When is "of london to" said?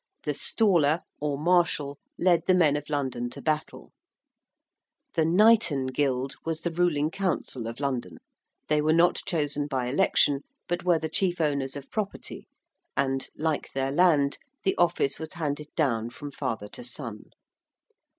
2.75-3.39